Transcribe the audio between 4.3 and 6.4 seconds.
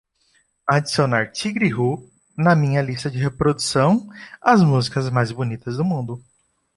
As músicas mais bonitas do mundo